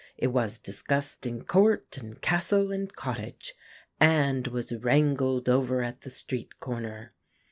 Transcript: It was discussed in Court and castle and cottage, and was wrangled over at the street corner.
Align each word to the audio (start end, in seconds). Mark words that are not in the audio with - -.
It 0.17 0.29
was 0.29 0.57
discussed 0.57 1.27
in 1.27 1.43
Court 1.43 1.95
and 1.95 2.19
castle 2.19 2.71
and 2.71 2.91
cottage, 2.91 3.53
and 3.99 4.47
was 4.47 4.73
wrangled 4.73 5.47
over 5.47 5.83
at 5.83 6.01
the 6.01 6.09
street 6.09 6.59
corner. 6.59 7.13